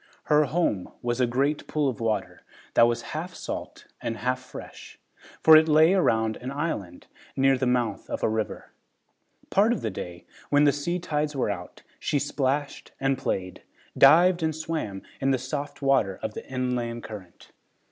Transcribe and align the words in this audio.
Her 0.23 0.45
home 0.45 0.91
was 1.03 1.21
a 1.21 1.27
great 1.27 1.67
pool 1.67 1.87
of 1.87 1.99
water 1.99 2.41
that 2.73 2.87
was 2.87 3.03
half 3.13 3.35
salt 3.35 3.85
and 4.01 4.17
half 4.17 4.39
fresh, 4.39 4.97
for 5.43 5.55
it 5.55 5.67
lay 5.67 5.93
around 5.93 6.37
an 6.37 6.49
island 6.51 7.05
near 7.35 7.55
the 7.55 7.67
mouth 7.67 8.09
of 8.09 8.23
a 8.23 8.27
river. 8.27 8.71
Part 9.51 9.71
of 9.71 9.81
the 9.81 9.91
day, 9.91 10.25
when 10.49 10.63
the 10.63 10.71
sea 10.73 10.97
tides 10.97 11.35
were 11.35 11.51
out, 11.51 11.83
she 11.99 12.17
splashed 12.17 12.93
and 12.99 13.15
played, 13.15 13.61
dived 13.95 14.41
and 14.41 14.55
swam 14.55 15.03
in 15.19 15.29
the 15.29 15.37
soft 15.37 15.83
water 15.83 16.17
of 16.23 16.33
the 16.33 16.47
inland 16.49 17.03
current. 17.03 17.51